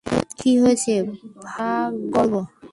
[0.39, 0.93] কী হয়েছে
[1.45, 2.33] ভার্গব।